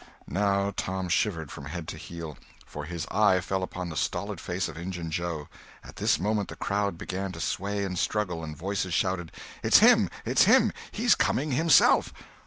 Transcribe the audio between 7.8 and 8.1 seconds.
and